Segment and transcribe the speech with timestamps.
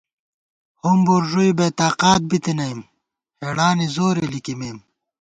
[0.81, 2.79] ہُمبر ݫُوئی بے تاقات بِتَنَئیم،
[3.41, 4.77] ہېڑانی زورے لِکِمېم